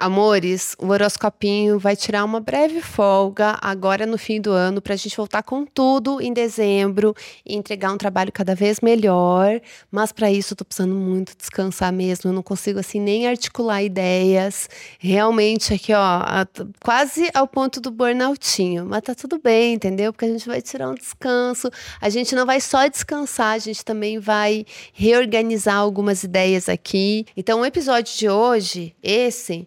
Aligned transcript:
Amores, 0.00 0.76
o 0.78 0.86
horoscopinho 0.90 1.76
vai 1.76 1.96
tirar 1.96 2.24
uma 2.24 2.38
breve 2.38 2.80
folga 2.80 3.58
agora 3.60 4.06
no 4.06 4.16
fim 4.16 4.40
do 4.40 4.52
ano 4.52 4.80
para 4.80 4.94
a 4.94 4.96
gente 4.96 5.16
voltar 5.16 5.42
com 5.42 5.66
tudo 5.66 6.20
em 6.22 6.32
dezembro 6.32 7.12
e 7.44 7.56
entregar 7.56 7.92
um 7.92 7.98
trabalho 7.98 8.30
cada 8.30 8.54
vez 8.54 8.78
melhor. 8.80 9.60
Mas 9.90 10.12
para 10.12 10.30
isso 10.30 10.52
eu 10.52 10.56
tô 10.56 10.64
precisando 10.64 10.94
muito 10.94 11.36
descansar 11.36 11.92
mesmo. 11.92 12.30
Eu 12.30 12.32
não 12.32 12.44
consigo 12.44 12.78
assim 12.78 13.00
nem 13.00 13.26
articular 13.26 13.82
ideias. 13.82 14.70
Realmente 15.00 15.74
aqui, 15.74 15.92
ó, 15.92 16.46
quase 16.80 17.28
ao 17.34 17.48
ponto 17.48 17.80
do 17.80 17.90
burnoutinho. 17.90 18.86
Mas 18.86 19.02
tá 19.02 19.16
tudo 19.16 19.40
bem, 19.42 19.74
entendeu? 19.74 20.12
Porque 20.12 20.26
a 20.26 20.30
gente 20.30 20.46
vai 20.46 20.62
tirar 20.62 20.90
um 20.90 20.94
descanso. 20.94 21.72
A 22.00 22.08
gente 22.08 22.36
não 22.36 22.46
vai 22.46 22.60
só 22.60 22.86
descansar, 22.86 23.54
a 23.54 23.58
gente 23.58 23.84
também 23.84 24.20
vai 24.20 24.64
reorganizar 24.92 25.74
algumas 25.74 26.22
ideias 26.22 26.68
aqui. 26.68 27.26
Então, 27.36 27.62
o 27.62 27.66
episódio 27.66 28.16
de 28.16 28.28
hoje, 28.28 28.94
esse 29.02 29.66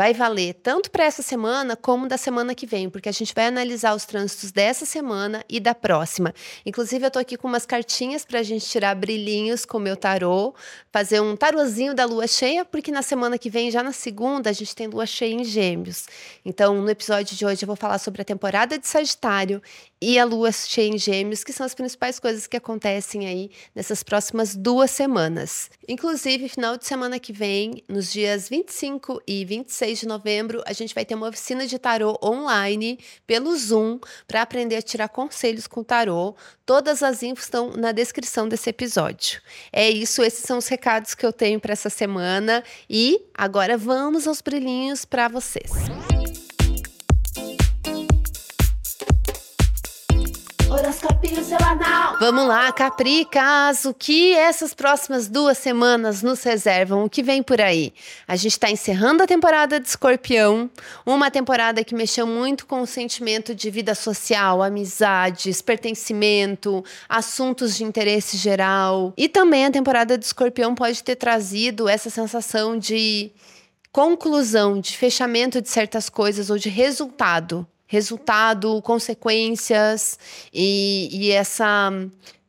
vai 0.00 0.14
valer 0.14 0.54
tanto 0.54 0.90
para 0.90 1.04
essa 1.04 1.20
semana 1.20 1.76
como 1.76 2.08
da 2.08 2.16
semana 2.16 2.54
que 2.54 2.64
vem, 2.64 2.88
porque 2.88 3.10
a 3.10 3.12
gente 3.12 3.34
vai 3.34 3.48
analisar 3.48 3.94
os 3.94 4.06
trânsitos 4.06 4.50
dessa 4.50 4.86
semana 4.86 5.44
e 5.46 5.60
da 5.60 5.74
próxima. 5.74 6.32
Inclusive, 6.64 7.04
eu 7.04 7.08
estou 7.08 7.20
aqui 7.20 7.36
com 7.36 7.46
umas 7.46 7.66
cartinhas 7.66 8.24
para 8.24 8.38
a 8.38 8.42
gente 8.42 8.64
tirar 8.64 8.94
brilhinhos 8.94 9.66
com 9.66 9.76
o 9.76 9.80
meu 9.80 9.98
tarô, 9.98 10.54
fazer 10.90 11.20
um 11.20 11.36
tarozinho 11.36 11.94
da 11.94 12.06
lua 12.06 12.26
cheia, 12.26 12.64
porque 12.64 12.90
na 12.90 13.02
semana 13.02 13.36
que 13.36 13.50
vem, 13.50 13.70
já 13.70 13.82
na 13.82 13.92
segunda, 13.92 14.48
a 14.48 14.54
gente 14.54 14.74
tem 14.74 14.86
lua 14.86 15.04
cheia 15.04 15.34
em 15.34 15.44
Gêmeos. 15.44 16.06
Então, 16.46 16.80
no 16.80 16.88
episódio 16.88 17.36
de 17.36 17.44
hoje, 17.44 17.64
eu 17.64 17.66
vou 17.66 17.76
falar 17.76 17.98
sobre 17.98 18.22
a 18.22 18.24
temporada 18.24 18.78
de 18.78 18.88
Sagitário 18.88 19.60
e 20.00 20.18
a 20.18 20.24
lua 20.24 20.50
cheia 20.50 20.88
em 20.88 20.96
Gêmeos, 20.96 21.44
que 21.44 21.52
são 21.52 21.66
as 21.66 21.74
principais 21.74 22.18
coisas 22.18 22.46
que 22.46 22.56
acontecem 22.56 23.26
aí 23.26 23.50
nessas 23.74 24.02
próximas 24.02 24.56
duas 24.56 24.90
semanas. 24.90 25.68
Inclusive, 25.86 26.48
final 26.48 26.78
de 26.78 26.86
semana 26.86 27.18
que 27.18 27.34
vem, 27.34 27.84
nos 27.86 28.10
dias 28.10 28.48
25 28.48 29.20
e 29.26 29.44
26 29.44 29.89
de 29.98 30.06
novembro, 30.06 30.62
a 30.66 30.72
gente 30.72 30.94
vai 30.94 31.04
ter 31.04 31.14
uma 31.14 31.28
oficina 31.28 31.66
de 31.66 31.78
tarô 31.78 32.18
online 32.22 32.98
pelo 33.26 33.56
Zoom 33.56 33.98
para 34.26 34.42
aprender 34.42 34.76
a 34.76 34.82
tirar 34.82 35.08
conselhos 35.08 35.66
com 35.66 35.82
tarô. 35.82 36.34
Todas 36.64 37.02
as 37.02 37.22
infos 37.22 37.44
estão 37.44 37.70
na 37.70 37.92
descrição 37.92 38.48
desse 38.48 38.70
episódio. 38.70 39.40
É 39.72 39.90
isso, 39.90 40.22
esses 40.22 40.44
são 40.44 40.58
os 40.58 40.68
recados 40.68 41.14
que 41.14 41.24
eu 41.24 41.32
tenho 41.32 41.58
para 41.58 41.72
essa 41.72 41.90
semana 41.90 42.62
e 42.88 43.20
agora 43.34 43.76
vamos 43.76 44.26
aos 44.26 44.40
brilhinhos 44.40 45.04
para 45.04 45.28
vocês. 45.28 45.70
Horoscopinho 45.70 46.09
Vamos 52.20 52.46
lá, 52.46 52.70
Capricas, 52.70 53.84
o 53.84 53.92
que 53.92 54.34
essas 54.34 54.72
próximas 54.72 55.26
duas 55.26 55.58
semanas 55.58 56.22
nos 56.22 56.42
reservam? 56.44 57.04
O 57.04 57.10
que 57.10 57.22
vem 57.22 57.42
por 57.42 57.60
aí? 57.60 57.92
A 58.28 58.36
gente 58.36 58.52
está 58.52 58.70
encerrando 58.70 59.22
a 59.22 59.26
temporada 59.26 59.80
de 59.80 59.88
Escorpião, 59.88 60.70
uma 61.04 61.28
temporada 61.28 61.82
que 61.82 61.94
mexeu 61.94 62.26
muito 62.26 62.66
com 62.66 62.82
o 62.82 62.86
sentimento 62.86 63.52
de 63.52 63.68
vida 63.68 63.96
social, 63.96 64.62
amizades, 64.62 65.60
pertencimento, 65.60 66.84
assuntos 67.08 67.76
de 67.76 67.82
interesse 67.82 68.36
geral. 68.36 69.12
E 69.16 69.28
também 69.28 69.66
a 69.66 69.70
temporada 69.72 70.16
de 70.16 70.24
Escorpião 70.24 70.74
pode 70.74 71.02
ter 71.02 71.16
trazido 71.16 71.88
essa 71.88 72.10
sensação 72.10 72.78
de 72.78 73.32
conclusão, 73.90 74.78
de 74.78 74.96
fechamento 74.96 75.60
de 75.60 75.68
certas 75.68 76.08
coisas 76.08 76.48
ou 76.48 76.56
de 76.56 76.68
resultado 76.68 77.66
resultado, 77.90 78.80
consequências 78.82 80.16
e, 80.54 81.08
e 81.10 81.32
essa 81.32 81.90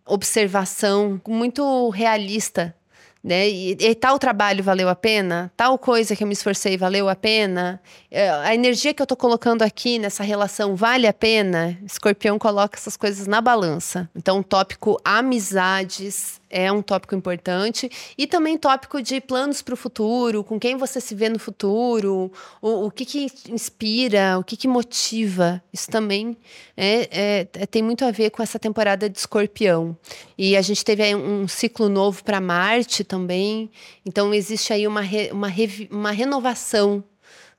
observação 0.06 1.20
muito 1.28 1.90
realista 1.90 2.76
né? 3.24 3.48
E, 3.50 3.72
e, 3.80 3.96
tal 3.96 4.18
trabalho 4.18 4.64
valeu 4.64 4.90
a 4.90 4.96
pena? 4.96 5.52
Tal 5.56 5.78
coisa 5.78 6.16
que 6.16 6.24
eu 6.24 6.28
me 6.28 6.34
esforcei 6.34 6.78
valeu 6.78 7.08
a 7.08 7.16
pena? 7.16 7.82
É, 8.10 8.30
a 8.30 8.54
energia 8.54 8.94
que 8.94 9.02
eu 9.02 9.06
estou 9.06 9.18
colocando 9.18 9.62
aqui 9.62 10.00
nessa 10.00 10.24
relação 10.24 10.76
vale 10.76 11.08
a 11.08 11.14
pena? 11.14 11.78
Escorpião 11.86 12.40
coloca 12.40 12.78
essas 12.78 12.98
coisas 12.98 13.28
na 13.28 13.40
balança. 13.40 14.10
Então, 14.16 14.40
o 14.40 14.44
tópico 14.44 15.00
amizades 15.06 16.42
é 16.52 16.70
um 16.72 16.82
tópico 16.82 17.16
importante 17.16 17.90
e 18.18 18.28
também 18.28 18.58
tópico 18.58 19.02
de 19.02 19.22
planos 19.22 19.62
para 19.62 19.74
o 19.74 19.78
futuro, 19.78 20.44
com 20.44 20.60
quem 20.60 20.76
você 20.76 21.00
se 21.00 21.16
vê 21.16 21.30
no 21.30 21.40
futuro, 21.40 22.32
o, 22.62 22.88
o 22.88 22.92
que, 22.92 23.06
que 23.06 23.32
inspira, 23.50 24.38
o 24.38 24.44
que, 24.44 24.58
que 24.58 24.68
motiva. 24.68 25.64
Isso 25.72 25.90
também 25.90 26.36
é, 26.76 27.08
é, 27.12 27.48
é 27.54 27.66
tem 27.66 27.82
muito 27.82 28.04
a 28.04 28.12
ver 28.12 28.32
com 28.32 28.44
essa 28.44 28.60
temporada 28.60 29.10
de 29.10 29.18
Escorpião. 29.18 29.98
E 30.38 30.58
a 30.58 30.62
gente 30.62 30.84
teve 30.84 31.16
um 31.16 31.48
ciclo 31.48 31.88
novo 31.88 32.24
para 32.24 32.42
Marte 32.42 33.04
também. 33.12 33.70
Então, 34.06 34.34
existe 34.34 34.72
aí 34.72 34.88
uma, 34.88 35.02
re, 35.02 35.30
uma, 35.34 35.50
re, 35.50 35.90
uma 35.92 36.12
renovação 36.12 37.04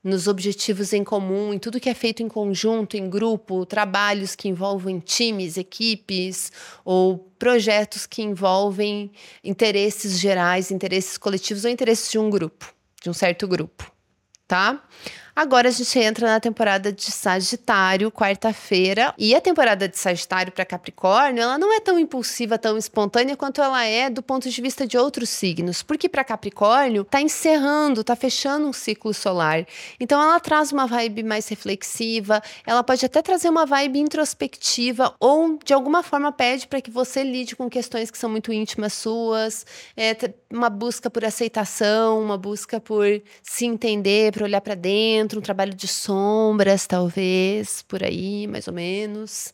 nos 0.03 0.27
objetivos 0.27 0.93
em 0.93 1.03
comum, 1.03 1.53
em 1.53 1.59
tudo 1.59 1.79
que 1.79 1.89
é 1.89 1.93
feito 1.93 2.23
em 2.23 2.27
conjunto, 2.27 2.97
em 2.97 3.07
grupo, 3.07 3.63
trabalhos 3.63 4.35
que 4.35 4.49
envolvem 4.49 4.99
times, 4.99 5.55
equipes 5.55 6.51
ou 6.83 7.31
projetos 7.37 8.07
que 8.07 8.23
envolvem 8.23 9.11
interesses 9.43 10.19
gerais, 10.19 10.71
interesses 10.71 11.19
coletivos 11.19 11.63
ou 11.65 11.69
interesses 11.69 12.11
de 12.11 12.17
um 12.17 12.31
grupo, 12.31 12.73
de 13.01 13.11
um 13.11 13.13
certo 13.13 13.47
grupo, 13.47 13.89
tá? 14.47 14.83
Agora 15.35 15.69
a 15.69 15.71
gente 15.71 15.97
entra 15.97 16.27
na 16.27 16.39
temporada 16.39 16.93
de 16.93 17.11
Sagitário, 17.11 18.11
quarta-feira. 18.11 19.15
E 19.17 19.33
a 19.33 19.41
temporada 19.41 19.87
de 19.89 19.97
Sagitário 19.97 20.51
para 20.51 20.63
Capricórnio, 20.63 21.41
ela 21.41 21.57
não 21.57 21.75
é 21.75 21.79
tão 21.79 21.97
impulsiva, 21.97 22.55
tão 22.59 22.77
espontânea 22.77 23.35
quanto 23.35 23.59
ela 23.59 23.83
é 23.83 24.11
do 24.11 24.21
ponto 24.21 24.47
de 24.47 24.61
vista 24.61 24.85
de 24.85 24.95
outros 24.95 25.29
signos. 25.29 25.81
Porque 25.81 26.07
para 26.07 26.23
Capricórnio 26.23 27.03
tá 27.03 27.19
encerrando, 27.19 28.03
tá 28.03 28.15
fechando 28.15 28.67
um 28.67 28.73
ciclo 28.73 29.11
solar. 29.11 29.65
Então 29.99 30.21
ela 30.21 30.39
traz 30.39 30.71
uma 30.71 30.85
vibe 30.85 31.23
mais 31.23 31.47
reflexiva, 31.47 32.39
ela 32.63 32.83
pode 32.83 33.03
até 33.03 33.19
trazer 33.23 33.49
uma 33.49 33.65
vibe 33.65 33.99
introspectiva 33.99 35.15
ou 35.19 35.57
de 35.65 35.73
alguma 35.73 36.03
forma 36.03 36.31
pede 36.31 36.67
para 36.67 36.79
que 36.79 36.91
você 36.91 37.23
lide 37.23 37.55
com 37.55 37.67
questões 37.67 38.11
que 38.11 38.19
são 38.19 38.29
muito 38.29 38.53
íntimas 38.53 38.93
suas, 38.93 39.65
é, 39.97 40.15
uma 40.51 40.69
busca 40.69 41.09
por 41.09 41.25
aceitação, 41.25 42.21
uma 42.21 42.37
busca 42.37 42.79
por 42.79 43.07
se 43.41 43.65
entender, 43.65 44.31
para 44.31 44.43
olhar 44.43 44.61
para 44.61 44.75
dentro 44.75 45.22
dentro, 45.23 45.39
um 45.39 45.41
trabalho 45.41 45.73
de 45.73 45.87
sombras, 45.87 46.85
talvez, 46.85 47.81
por 47.83 48.03
aí, 48.03 48.45
mais 48.47 48.67
ou 48.67 48.73
menos. 48.73 49.53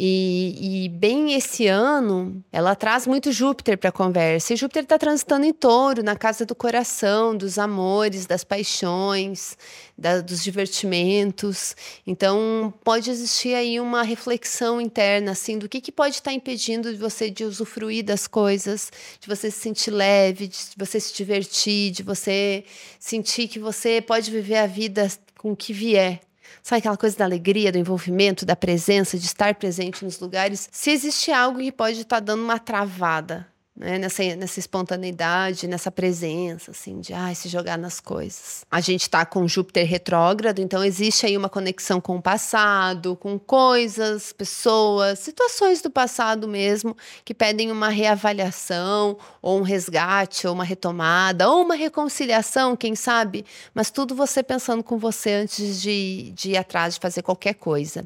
E, 0.00 0.84
e 0.84 0.88
bem 0.90 1.34
esse 1.34 1.66
ano, 1.66 2.40
ela 2.52 2.76
traz 2.76 3.04
muito 3.04 3.32
Júpiter 3.32 3.76
para 3.76 3.88
a 3.88 3.92
conversa. 3.92 4.54
E 4.54 4.56
Júpiter 4.56 4.84
está 4.84 4.96
transitando 4.96 5.44
em 5.44 5.52
touro, 5.52 6.04
na 6.04 6.14
casa 6.14 6.46
do 6.46 6.54
coração, 6.54 7.36
dos 7.36 7.58
amores, 7.58 8.24
das 8.24 8.44
paixões, 8.44 9.56
da, 9.96 10.20
dos 10.20 10.44
divertimentos. 10.44 11.74
Então, 12.06 12.72
pode 12.84 13.10
existir 13.10 13.54
aí 13.54 13.80
uma 13.80 14.04
reflexão 14.04 14.80
interna, 14.80 15.32
assim, 15.32 15.58
do 15.58 15.68
que, 15.68 15.80
que 15.80 15.90
pode 15.90 16.14
estar 16.14 16.30
tá 16.30 16.32
impedindo 16.32 16.92
de 16.92 16.98
você 16.98 17.28
de 17.28 17.42
usufruir 17.42 18.04
das 18.04 18.28
coisas, 18.28 18.92
de 19.20 19.26
você 19.26 19.50
se 19.50 19.58
sentir 19.58 19.90
leve, 19.90 20.46
de 20.46 20.56
você 20.76 21.00
se 21.00 21.12
divertir, 21.12 21.90
de 21.90 22.04
você 22.04 22.62
sentir 23.00 23.48
que 23.48 23.58
você 23.58 24.00
pode 24.00 24.30
viver 24.30 24.58
a 24.58 24.66
vida 24.68 24.97
com 25.36 25.52
o 25.52 25.56
que 25.56 25.72
vier, 25.72 26.20
Sabe 26.62 26.80
aquela 26.80 26.96
coisa 26.96 27.16
da 27.16 27.24
alegria, 27.24 27.70
do 27.70 27.78
envolvimento, 27.78 28.44
da 28.44 28.56
presença, 28.56 29.18
de 29.18 29.26
estar 29.26 29.54
presente 29.54 30.04
nos 30.04 30.18
lugares? 30.18 30.68
Se 30.72 30.90
existe 30.90 31.30
algo 31.30 31.58
que 31.58 31.72
pode 31.72 32.00
estar 32.00 32.16
tá 32.16 32.20
dando 32.20 32.42
uma 32.42 32.58
travada 32.58 33.46
né? 33.78 33.98
nessa, 33.98 34.22
nessa 34.36 34.58
espontaneidade, 34.58 35.68
nessa 35.68 35.90
presença, 35.90 36.72
assim, 36.72 37.00
de 37.00 37.14
ai, 37.14 37.34
se 37.34 37.48
jogar 37.48 37.78
nas 37.78 38.00
coisas. 38.00 38.64
A 38.70 38.80
gente 38.80 39.02
está 39.02 39.24
com 39.24 39.46
Júpiter 39.46 39.86
retrógrado, 39.86 40.58
então 40.58 40.84
existe 40.84 41.24
aí 41.24 41.36
uma 41.36 41.48
conexão 41.48 42.00
com 42.00 42.16
o 42.16 42.22
passado, 42.22 43.16
com 43.16 43.38
coisas, 43.38 44.32
pessoas, 44.32 45.20
situações 45.20 45.80
do 45.80 45.90
passado 45.90 46.48
mesmo, 46.48 46.96
que 47.24 47.32
pedem 47.32 47.70
uma 47.70 47.88
reavaliação, 47.88 49.16
ou 49.40 49.58
um 49.58 49.62
resgate, 49.62 50.46
ou 50.46 50.54
uma 50.54 50.64
retomada, 50.64 51.48
ou 51.48 51.62
uma 51.62 51.74
reconciliação, 51.74 52.76
quem 52.76 52.94
sabe, 52.94 53.44
mas 53.72 53.90
tudo 53.90 54.14
você 54.14 54.42
pensando 54.42 54.82
com 54.82 54.98
você 54.98 55.30
antes 55.32 55.80
de, 55.80 56.32
de 56.34 56.50
ir 56.50 56.56
atrás 56.56 56.94
de 56.94 57.00
fazer 57.00 57.22
qualquer 57.22 57.54
coisa. 57.54 58.04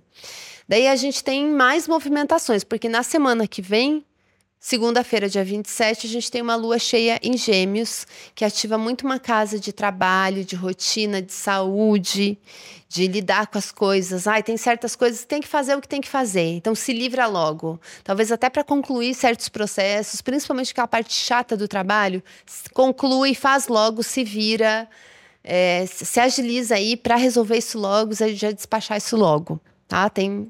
Daí 0.68 0.86
a 0.86 0.96
gente 0.96 1.24
tem 1.24 1.48
mais 1.48 1.88
movimentações, 1.88 2.62
porque 2.62 2.88
na 2.88 3.02
semana 3.02 3.46
que 3.46 3.60
vem 3.60 4.04
Segunda-feira, 4.64 5.28
dia 5.28 5.44
27, 5.44 6.06
a 6.06 6.08
gente 6.08 6.30
tem 6.30 6.40
uma 6.40 6.54
lua 6.54 6.78
cheia 6.78 7.18
em 7.20 7.36
Gêmeos, 7.36 8.06
que 8.32 8.44
ativa 8.44 8.78
muito 8.78 9.04
uma 9.04 9.18
casa 9.18 9.58
de 9.58 9.72
trabalho, 9.72 10.44
de 10.44 10.54
rotina, 10.54 11.20
de 11.20 11.32
saúde, 11.32 12.38
de 12.88 13.08
lidar 13.08 13.48
com 13.48 13.58
as 13.58 13.72
coisas. 13.72 14.28
Ai, 14.28 14.40
tem 14.40 14.56
certas 14.56 14.94
coisas 14.94 15.24
tem 15.24 15.40
que 15.40 15.48
fazer 15.48 15.74
o 15.74 15.80
que 15.80 15.88
tem 15.88 16.00
que 16.00 16.08
fazer. 16.08 16.46
Então 16.54 16.76
se 16.76 16.92
livra 16.92 17.26
logo. 17.26 17.80
Talvez 18.04 18.30
até 18.30 18.48
para 18.48 18.62
concluir 18.62 19.14
certos 19.14 19.48
processos, 19.48 20.22
principalmente 20.22 20.70
aquela 20.70 20.86
parte 20.86 21.12
chata 21.12 21.56
do 21.56 21.66
trabalho, 21.66 22.22
conclui, 22.72 23.34
faz 23.34 23.66
logo, 23.66 24.00
se 24.04 24.22
vira, 24.22 24.88
é, 25.42 25.86
se 25.86 26.20
agiliza 26.20 26.76
aí 26.76 26.96
para 26.96 27.16
resolver 27.16 27.58
isso 27.58 27.80
logo, 27.80 28.14
já 28.14 28.52
despachar 28.52 28.96
isso 28.96 29.16
logo. 29.16 29.60
Tá? 29.88 30.08
Tem 30.08 30.48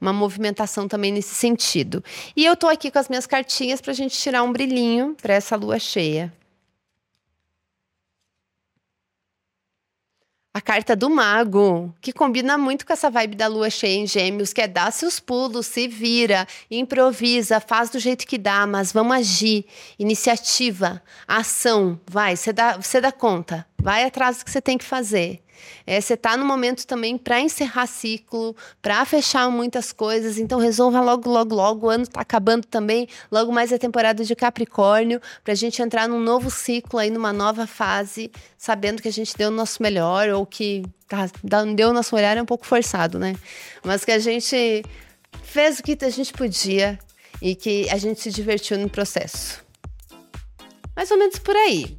uma 0.00 0.12
movimentação 0.12 0.88
também 0.88 1.12
nesse 1.12 1.34
sentido. 1.34 2.02
E 2.36 2.44
eu 2.44 2.56
tô 2.56 2.68
aqui 2.68 2.90
com 2.90 2.98
as 2.98 3.08
minhas 3.08 3.26
cartinhas 3.26 3.80
para 3.80 3.92
a 3.92 3.94
gente 3.94 4.16
tirar 4.18 4.42
um 4.42 4.52
brilhinho 4.52 5.16
para 5.20 5.34
essa 5.34 5.56
lua 5.56 5.78
cheia. 5.78 6.32
a 10.58 10.60
carta 10.60 10.96
do 10.96 11.08
mago, 11.08 11.94
que 12.00 12.12
combina 12.12 12.58
muito 12.58 12.84
com 12.84 12.92
essa 12.92 13.08
vibe 13.08 13.36
da 13.36 13.46
lua 13.46 13.70
cheia 13.70 13.96
em 13.96 14.08
gêmeos, 14.08 14.52
que 14.52 14.60
é 14.60 14.66
dar 14.66 14.90
seus 14.92 15.20
pulos, 15.20 15.66
se 15.66 15.86
vira, 15.86 16.48
improvisa, 16.68 17.60
faz 17.60 17.90
do 17.90 17.98
jeito 18.00 18.26
que 18.26 18.36
dá, 18.36 18.66
mas 18.66 18.90
vamos 18.90 19.16
agir. 19.16 19.64
Iniciativa, 19.96 21.00
ação, 21.28 22.00
vai, 22.04 22.34
você 22.36 22.52
dá, 22.52 22.76
dá 23.00 23.12
conta, 23.12 23.64
vai 23.80 24.04
atrás 24.04 24.38
do 24.38 24.44
que 24.44 24.50
você 24.50 24.60
tem 24.60 24.76
que 24.76 24.84
fazer. 24.84 25.40
É, 25.86 26.00
você 26.00 26.14
está 26.14 26.36
no 26.36 26.44
momento 26.44 26.86
também 26.86 27.16
para 27.16 27.40
encerrar 27.40 27.86
ciclo, 27.86 28.54
para 28.80 29.04
fechar 29.04 29.50
muitas 29.50 29.92
coisas, 29.92 30.38
então 30.38 30.58
resolva 30.58 31.00
logo, 31.00 31.28
logo, 31.28 31.54
logo. 31.54 31.86
O 31.86 31.90
ano 31.90 32.04
está 32.04 32.20
acabando 32.20 32.66
também, 32.66 33.08
logo 33.30 33.52
mais 33.52 33.72
a 33.72 33.78
temporada 33.78 34.24
de 34.24 34.36
Capricórnio, 34.36 35.20
para 35.42 35.52
a 35.52 35.56
gente 35.56 35.80
entrar 35.82 36.08
num 36.08 36.20
novo 36.20 36.50
ciclo 36.50 36.98
aí, 36.98 37.10
numa 37.10 37.32
nova 37.32 37.66
fase, 37.66 38.30
sabendo 38.56 39.02
que 39.02 39.08
a 39.08 39.12
gente 39.12 39.36
deu 39.36 39.48
o 39.48 39.52
nosso 39.52 39.82
melhor 39.82 40.28
ou 40.30 40.46
que 40.46 40.82
tá, 41.08 41.28
deu 41.74 41.90
o 41.90 41.92
nosso 41.92 42.14
olhar 42.14 42.36
é 42.36 42.42
um 42.42 42.46
pouco 42.46 42.66
forçado, 42.66 43.18
né? 43.18 43.34
Mas 43.84 44.04
que 44.04 44.12
a 44.12 44.18
gente 44.18 44.82
fez 45.42 45.78
o 45.78 45.82
que 45.82 45.96
a 46.04 46.10
gente 46.10 46.32
podia 46.32 46.98
e 47.40 47.54
que 47.54 47.88
a 47.90 47.96
gente 47.96 48.20
se 48.20 48.30
divertiu 48.30 48.78
no 48.78 48.88
processo. 48.88 49.64
Mais 50.94 51.10
ou 51.10 51.16
menos 51.16 51.38
por 51.38 51.54
aí. 51.54 51.96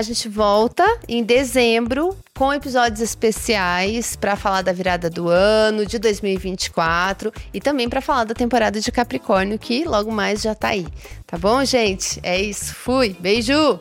A 0.00 0.02
gente 0.02 0.30
volta 0.30 0.82
em 1.06 1.22
dezembro 1.22 2.16
com 2.34 2.50
episódios 2.54 3.02
especiais 3.02 4.16
para 4.16 4.34
falar 4.34 4.62
da 4.62 4.72
virada 4.72 5.10
do 5.10 5.28
ano 5.28 5.84
de 5.84 5.98
2024 5.98 7.30
e 7.52 7.60
também 7.60 7.86
para 7.86 8.00
falar 8.00 8.24
da 8.24 8.32
temporada 8.32 8.80
de 8.80 8.90
Capricórnio 8.90 9.58
que 9.58 9.84
logo 9.84 10.10
mais 10.10 10.40
já 10.40 10.54
tá 10.54 10.68
aí. 10.68 10.86
Tá 11.26 11.36
bom, 11.36 11.62
gente? 11.66 12.18
É 12.22 12.40
isso. 12.40 12.74
Fui. 12.74 13.14
Beijo. 13.20 13.78